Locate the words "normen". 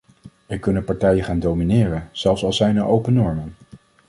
3.13-3.55